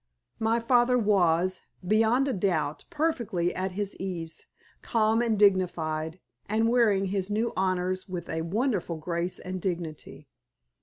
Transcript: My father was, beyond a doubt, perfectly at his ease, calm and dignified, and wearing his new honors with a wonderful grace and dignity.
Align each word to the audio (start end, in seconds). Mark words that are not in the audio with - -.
My 0.39 0.59
father 0.59 0.97
was, 0.97 1.61
beyond 1.85 2.27
a 2.27 2.33
doubt, 2.33 2.85
perfectly 2.89 3.53
at 3.53 3.73
his 3.73 3.95
ease, 3.97 4.47
calm 4.81 5.21
and 5.21 5.37
dignified, 5.37 6.19
and 6.49 6.67
wearing 6.67 7.05
his 7.13 7.29
new 7.29 7.53
honors 7.55 8.09
with 8.09 8.27
a 8.27 8.41
wonderful 8.41 8.97
grace 8.97 9.37
and 9.37 9.61
dignity. 9.61 10.27